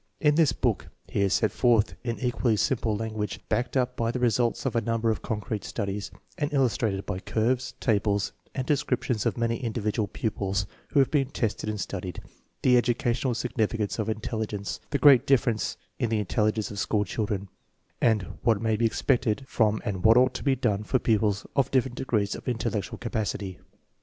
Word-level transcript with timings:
In 0.19 0.33
this 0.33 0.51
book 0.51 0.87
he 1.07 1.21
has 1.21 1.31
set 1.35 1.51
forth 1.51 1.93
in 2.03 2.17
equally 2.17 2.57
simple 2.57 2.95
language, 2.97 3.39
backed 3.49 3.77
up 3.77 3.95
by 3.95 4.09
the 4.09 4.17
results 4.17 4.65
of 4.65 4.75
a 4.75 4.81
number 4.81 5.11
of 5.11 5.21
concrete 5.21 5.63
studies, 5.63 6.09
and 6.39 6.51
illustrated 6.51 7.05
by 7.05 7.19
curves, 7.19 7.75
tables, 7.79 8.31
and 8.55 8.65
descriptions 8.65 9.27
of 9.27 9.37
many 9.37 9.57
individual 9.57 10.07
pupils 10.07 10.65
who 10.87 10.99
have 10.99 11.11
been 11.11 11.29
tested 11.29 11.69
and 11.69 11.79
studied 11.79 12.19
the 12.63 12.77
educational 12.77 13.35
significance 13.35 13.99
of 13.99 14.09
intelligence, 14.09 14.79
the 14.89 14.97
great 14.97 15.27
differences 15.27 15.77
in 15.99 16.09
the 16.09 16.17
intelligence 16.17 16.71
of 16.71 16.79
school 16.79 17.05
children, 17.05 17.47
and 18.01 18.23
what 18.41 18.59
may 18.59 18.75
be 18.75 18.87
expected 18.87 19.45
from 19.47 19.83
and 19.85 20.03
what 20.03 20.17
ought 20.17 20.33
to 20.33 20.43
be 20.43 20.55
done 20.55 20.81
for 20.83 20.97
pupils 20.97 21.45
of 21.55 21.69
different 21.69 21.93
degrees 21.95 22.33
of 22.33 22.47
intellectual 22.47 22.97
capacity. 22.97 23.59